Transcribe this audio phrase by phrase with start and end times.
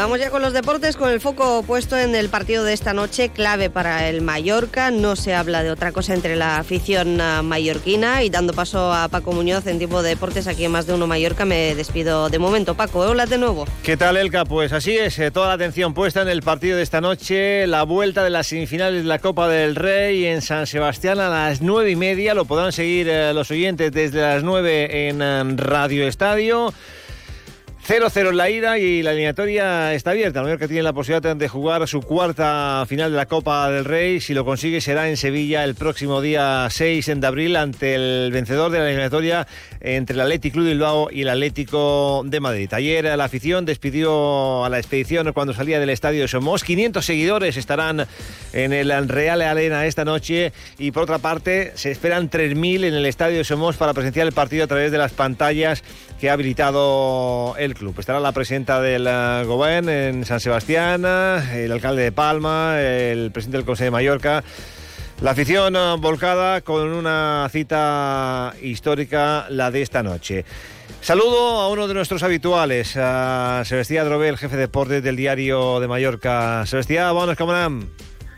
[0.00, 3.28] Vamos ya con los deportes, con el foco puesto en el partido de esta noche,
[3.28, 4.90] clave para el Mallorca.
[4.90, 9.08] No se habla de otra cosa entre la afición ah, mallorquina y dando paso a
[9.08, 12.38] Paco Muñoz en tiempo de deportes aquí en Más de Uno Mallorca, me despido de
[12.38, 12.74] momento.
[12.74, 13.66] Paco, hola de nuevo.
[13.82, 14.46] ¿Qué tal, Elka?
[14.46, 17.82] Pues así es, eh, toda la atención puesta en el partido de esta noche, la
[17.82, 21.90] vuelta de las semifinales de la Copa del Rey en San Sebastián a las nueve
[21.90, 22.32] y media.
[22.32, 26.72] Lo podrán seguir eh, los oyentes desde las nueve en eh, Radio Estadio.
[27.90, 30.44] 0-0 en la ida y la eliminatoria está abierta.
[30.56, 34.20] Que tiene la posibilidad de jugar su cuarta final de la Copa del Rey.
[34.20, 38.70] Si lo consigue será en Sevilla el próximo día 6 de abril ante el vencedor
[38.70, 39.48] de la eliminatoria
[39.80, 42.72] entre el Atlético Club Bilbao y el Atlético de Madrid.
[42.72, 46.62] Ayer la afición despidió a la expedición cuando salía del estadio de Somos.
[46.62, 48.06] 500 seguidores estarán
[48.52, 53.06] en el Real Arena esta noche y por otra parte se esperan 3.000 en el
[53.06, 55.82] estadio de Somos para presenciar el partido a través de las pantallas
[56.20, 57.79] que ha habilitado el club.
[57.80, 63.56] Estará la presidenta del uh, Gobierno en San Sebastián, el alcalde de Palma, el presidente
[63.56, 64.44] del Consejo de Mallorca.
[65.22, 70.44] La afición eh, volcada con una cita histórica, la de esta noche.
[71.00, 75.80] Saludo a uno de nuestros habituales, a Sebastián Drobé, el jefe de deportes del diario
[75.80, 76.66] de Mallorca.
[76.66, 77.54] Sebastián, buenos, ¿cómo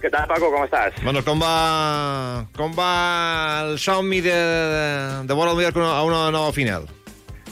[0.00, 0.50] ¿Qué tal, Paco?
[0.50, 0.92] ¿Cómo estás?
[1.02, 6.86] Bueno, ¿cómo va, com va el somni de, de, de el a una nova final?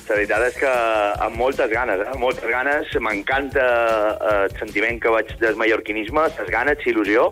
[0.07, 0.73] La veritat és que
[1.25, 2.13] amb moltes ganes, eh?
[2.23, 2.93] moltes ganes.
[3.03, 7.25] M'encanta eh, el sentiment que vaig del mallorquinisme, les ganes, il·lusió,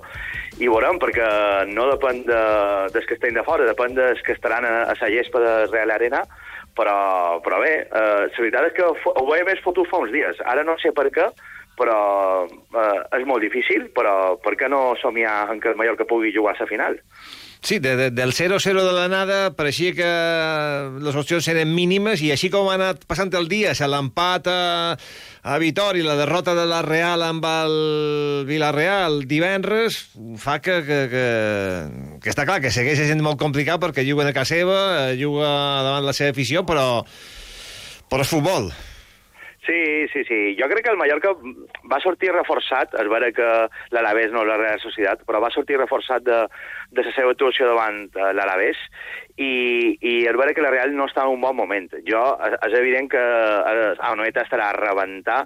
[0.59, 1.29] i veurem, perquè
[1.71, 2.41] no depèn de,
[2.97, 5.95] dels que estem de fora, depèn dels que estaran a, a la gespa de Real
[5.95, 6.25] Arena,
[6.75, 6.99] però,
[7.47, 10.43] però bé, eh, la veritat és que ho veia més fotut fa uns dies.
[10.43, 11.31] Ara no sé per què,
[11.79, 11.99] però
[12.51, 16.59] eh, és molt difícil, però per què no somiar en que el Mallorca pugui jugar
[16.59, 16.99] a la final?
[17.61, 20.09] Sí, de, de, del 0-0 de la nada pareixia que
[21.05, 24.61] les opcions eren mínimes i així com ha anat passant el dia, se l'empat a,
[25.45, 27.77] a Vitor i la derrota de la Real amb el
[28.49, 30.03] Villarreal divendres
[30.41, 31.27] fa que, que, que,
[32.21, 34.81] que està clar que segueix sent molt complicat perquè juga a casa seva,
[35.19, 35.53] juga
[35.85, 37.05] davant la seva afició, però,
[38.11, 38.69] però és futbol.
[39.65, 40.39] Sí, sí, sí.
[40.59, 41.33] Jo crec que el Mallorca
[41.89, 43.47] va sortir reforçat, es veure que
[43.97, 46.43] l'Alavés no la Real Societat, però va sortir reforçat de,
[46.95, 48.81] de la seva actuació davant eh, l'Alavés
[49.37, 51.89] i, i es veure que la Real no està en un bon moment.
[52.07, 52.23] Jo,
[52.55, 55.41] és evident que eh, Anoeta estarà a rebentar,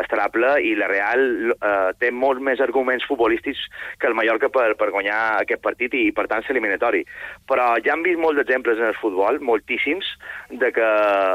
[0.00, 3.60] estarà ple, i la Real eh, té molts més arguments futbolístics
[4.00, 7.02] que el Mallorca per, per guanyar aquest partit i, per tant, ser eliminatori.
[7.48, 10.08] Però ja han vist molts exemples en el futbol, moltíssims,
[10.48, 10.88] de que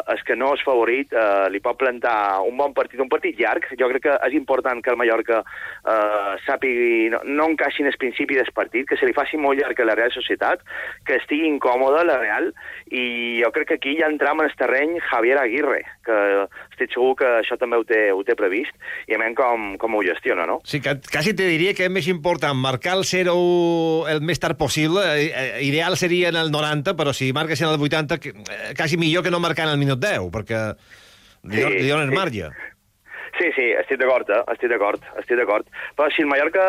[0.09, 3.69] el que no és favorit eh, li pot plantar un bon partit, un partit llarg.
[3.77, 8.01] Jo crec que és important que el Mallorca eh, sàpigui, no, no encaixi en el
[8.01, 10.63] principi del partit, que se li faci molt llarg a la Real Societat,
[11.05, 12.51] que estigui incòmode de la Real
[12.89, 16.17] i jo crec que aquí ja entram en el terreny Javier Aguirre, que
[16.71, 18.73] estic segur que això també ho té, ho té previst
[19.07, 20.59] i a com, com ho gestiona, no?
[20.65, 23.35] Sí, que, quasi te diria que és més important marcar el 0
[24.09, 25.03] el més tard possible.
[25.19, 28.19] Eh, eh, ideal seria en el 90, però si marques en el 80,
[28.77, 30.63] quasi millor que no marcar en el minut 10, perquè
[31.43, 32.15] li, sí, li dones sí.
[32.15, 32.49] marge.
[32.49, 32.68] Sí,
[33.55, 34.41] sí, estic d'acord, eh?
[34.53, 35.67] estic d'acord, estic d'acord.
[35.97, 36.65] Però si el Mallorca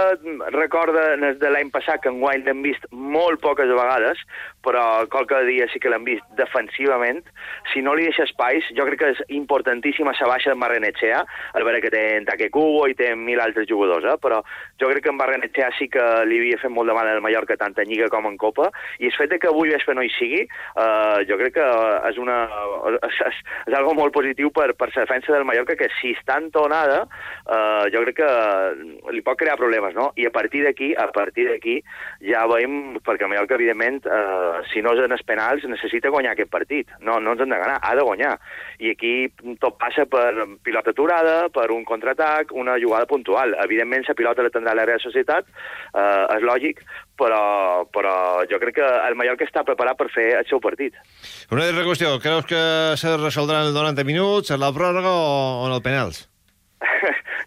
[0.55, 4.21] recorda de l'any passat que en guany l'hem vist molt poques vegades,
[4.65, 7.23] però qualque dia sí que l'hem vist defensivament,
[7.73, 11.23] si no li deixa espais, jo crec que és importantíssima la baixa de Marrenetxea,
[11.57, 14.17] al veure que té en Take Cubo i té mil altres jugadors, eh?
[14.21, 14.43] però
[14.81, 17.57] jo crec que en Marrenetxea sí que li havia fet molt de mal al Mallorca,
[17.61, 18.69] tant en Lliga com en Copa,
[19.01, 21.69] i el fet que avui vespre no hi sigui, eh, jo crec que
[22.11, 22.43] és, una,
[23.01, 26.51] és, és, és algo molt positiu per, per la defensa del Mallorca, que si estan
[26.60, 27.03] tonada,
[27.47, 28.31] eh, jo crec que
[29.15, 30.10] li pot crear problemes, no?
[30.21, 31.78] I a partir d'aquí, a partir d'aquí,
[32.31, 36.34] ja veiem, perquè el Mallorca, evidentment, eh, si no és en els penals, necessita guanyar
[36.37, 36.91] aquest partit.
[37.00, 38.37] No, no ens han de ganar, ha de guanyar.
[38.78, 39.15] I aquí
[39.62, 43.56] tot passa per pilota aturada, per un contraatac, una jugada puntual.
[43.65, 45.48] Evidentment, la pilota la tindrà la Real Societat,
[45.95, 46.84] eh, és lògic,
[47.21, 48.15] però, però
[48.51, 50.97] jo crec que el Mallorca està preparat per fer el seu partit.
[51.53, 52.63] Una altra qüestió, creus que
[53.01, 56.27] se resoldrà en el 90 minuts, en la pròrroga o en els penals?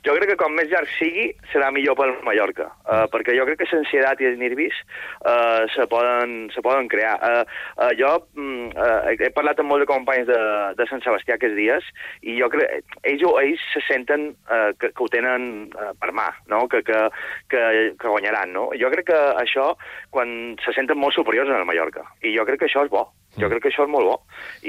[0.05, 3.61] Jo crec que com més llarg sigui, serà millor pel Mallorca, uh, perquè jo crec
[3.61, 4.77] que l'ansietat i els nervis
[5.25, 7.15] uh, se, poden, se poden crear.
[7.17, 7.41] Uh,
[7.79, 10.39] uh, jo uh, he parlat amb molts de companys de,
[10.77, 11.89] de Sant Sebastià aquests dies
[12.21, 16.29] i jo crec ells, ells se senten uh, que, que ho tenen uh, per mà,
[16.51, 16.65] no?
[16.69, 17.01] que, que,
[17.49, 17.63] que,
[17.97, 18.53] que guanyaran.
[18.53, 18.69] No?
[18.77, 19.71] Jo crec que això,
[20.13, 23.07] quan se senten molt superiors en el Mallorca, i jo crec que això és bo.
[23.39, 24.17] Jo crec que això és molt bo.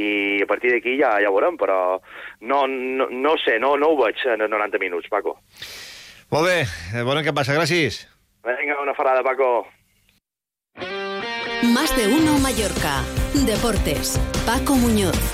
[0.01, 1.99] I a partir d'aquí ja, ja veurem, però
[2.41, 5.37] no, no, no sé, no, no ho veig en 90 minuts, Paco.
[6.33, 8.05] Molt bé, bona que passa, gràcies.
[8.45, 9.67] Vinga, una ferrada, Paco.
[11.75, 13.03] Más de uno Mallorca.
[13.47, 14.21] Deportes.
[14.47, 15.34] Paco Muñoz.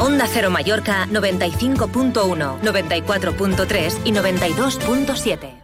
[0.00, 5.62] Onda Cero Mallorca 95.1, 94.3 y 92.7.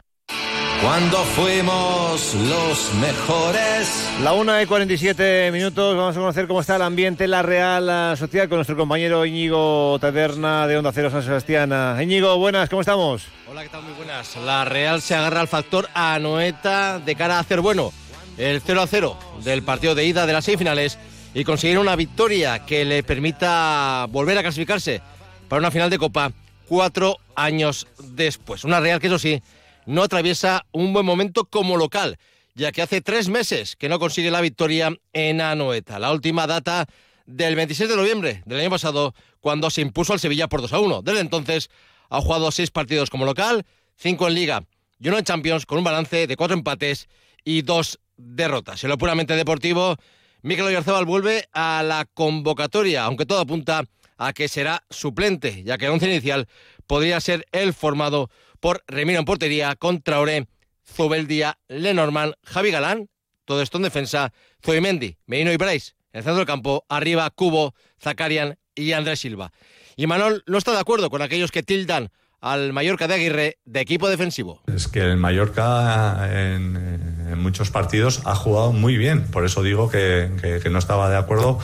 [0.82, 4.10] Cuando fuimos los mejores.
[4.22, 8.14] La 1 y 47 minutos, vamos a conocer cómo está el ambiente en la Real
[8.18, 11.72] Sociedad con nuestro compañero Íñigo Taberna de Onda Cero San Sebastián.
[12.02, 13.28] Íñigo, buenas, ¿cómo estamos?
[13.48, 13.84] Hola, ¿qué tal?
[13.84, 14.36] Muy buenas.
[14.36, 17.90] La Real se agarra al factor Anoeta de cara a hacer bueno
[18.36, 20.98] el 0 a 0 del partido de ida de las semifinales
[21.36, 25.02] y conseguir una victoria que le permita volver a clasificarse
[25.48, 26.32] para una final de Copa
[26.66, 28.64] cuatro años después.
[28.64, 29.42] Una Real que eso sí,
[29.84, 32.16] no atraviesa un buen momento como local,
[32.54, 35.98] ya que hace tres meses que no consigue la victoria en Anoeta.
[35.98, 36.86] La última data
[37.26, 40.80] del 26 de noviembre del año pasado, cuando se impuso al Sevilla por 2 a
[40.80, 41.02] 1.
[41.02, 41.68] Desde entonces
[42.08, 44.64] ha jugado seis partidos como local, cinco en Liga
[44.98, 47.08] y uno en Champions, con un balance de cuatro empates
[47.44, 48.82] y dos derrotas.
[48.84, 49.98] En lo puramente deportivo,
[50.46, 53.82] Mikel Oyarzabal vuelve a la convocatoria, aunque todo apunta
[54.16, 56.46] a que será suplente, ya que el once inicial
[56.86, 60.46] podría ser el formado por Remiro en portería, contra Ore,
[60.86, 63.08] Zubeldia, Lenormand, Javi Galán,
[63.44, 64.32] todo esto en defensa,
[64.64, 69.50] Zoimendi, Merino y Bryce, en el centro del campo, arriba Cubo, Zakarian y Andrés Silva.
[69.96, 73.80] Y Manol no está de acuerdo con aquellos que tildan al Mallorca de Aguirre de
[73.80, 74.62] equipo defensivo.
[74.66, 80.30] Es que el Mallorca en, muchos partidos ha jugado muy bien, por eso digo que,
[80.70, 81.58] no estaba de acuerdo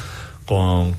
[0.46, 0.94] con,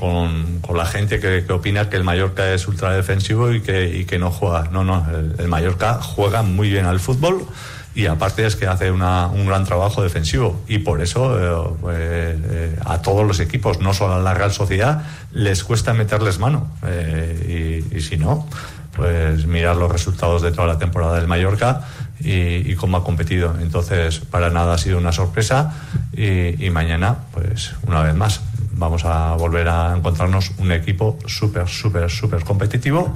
[0.73, 4.69] la gente que, opina que el Mallorca es ultra defensivo y que, que no juega.
[4.71, 5.05] No, no,
[5.37, 7.45] el, Mallorca juega muy bien al fútbol
[7.95, 11.37] y aparte es que hace un gran trabajo defensivo y por eso
[11.91, 16.39] eh, eh, a todos los equipos, no solo a la Real Sociedad, les cuesta meterles
[16.39, 18.47] mano eh, y si no
[18.95, 21.87] pues mirar los resultados de toda la temporada del Mallorca
[22.19, 23.55] y, cómo ha competido.
[23.59, 25.73] Entonces, para nada ha sido una sorpresa
[26.15, 28.41] y, mañana, pues una vez más,
[28.71, 33.13] vamos a volver a encontrarnos un equipo súper, súper, súper competitivo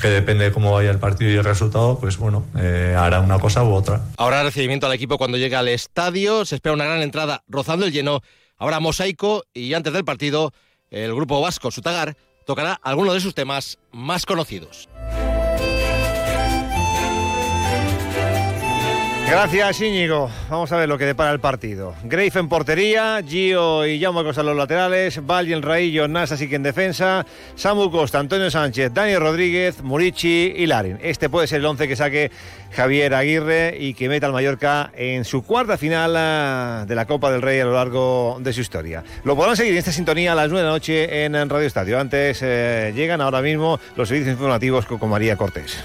[0.00, 3.38] que depende de cómo vaya el partido y el resultado, pues bueno, eh, hará una
[3.38, 4.00] cosa u otra.
[4.16, 7.92] Ahora recibimiento al equipo cuando llegue al estadio, se espera una gran entrada rozando el
[7.92, 8.22] lleno,
[8.56, 10.52] ahora mosaico y antes del partido
[10.90, 12.16] el grupo vasco Sutagar
[12.46, 14.88] tocará algunos de sus temas más conocidos.
[19.30, 20.28] Gracias, Íñigo.
[20.50, 21.94] Vamos a ver lo que depara el partido.
[22.02, 27.24] Greif en portería, Gio y Jaume Costa los laterales, Valle Raillo, Nasa que en defensa,
[27.54, 30.98] Samu Costa, Antonio Sánchez, Daniel Rodríguez, Murici y Larin.
[31.00, 32.32] Este puede ser el once que saque
[32.72, 37.30] Javier Aguirre y que meta al Mallorca en su cuarta final ah, de la Copa
[37.30, 39.04] del Rey a lo largo de su historia.
[39.22, 42.00] Lo podrán seguir en esta sintonía a las 9 de la noche en Radio Estadio.
[42.00, 45.84] Antes eh, llegan ahora mismo los servicios informativos con María Cortés.